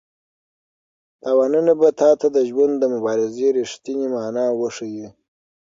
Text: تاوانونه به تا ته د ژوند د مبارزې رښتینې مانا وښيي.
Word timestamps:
تاوانونه 1.21 1.73
به 1.79 1.89
تا 1.99 2.09
ته 2.19 2.27
د 2.35 2.37
ژوند 2.49 2.73
د 2.79 2.83
مبارزې 2.93 3.47
رښتینې 3.57 4.07
مانا 4.13 4.45
وښيي. 4.59 5.07